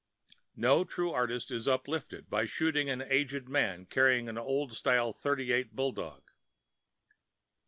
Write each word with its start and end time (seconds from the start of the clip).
No 0.55 0.83
true 0.83 1.11
artist 1.11 1.51
is 1.51 1.67
uplifted 1.67 2.27
by 2.27 2.47
shooting 2.47 2.89
an 2.89 3.03
aged 3.03 3.47
man 3.47 3.85
carrying 3.85 4.27
an 4.27 4.35
old 4.39 4.73
style 4.73 5.13
.38 5.13 5.73
bulldog. 5.73 6.23